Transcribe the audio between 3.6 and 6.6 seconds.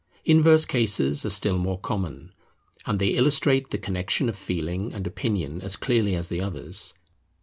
the connexion of feeling and opinion as clearly as the